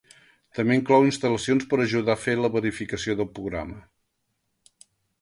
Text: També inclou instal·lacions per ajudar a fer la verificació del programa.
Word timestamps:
També 0.59 0.77
inclou 0.79 1.05
instal·lacions 1.09 1.69
per 1.75 1.79
ajudar 1.85 2.15
a 2.15 2.21
fer 2.23 2.35
la 2.41 2.51
verificació 2.57 3.19
del 3.23 3.31
programa. 3.39 3.81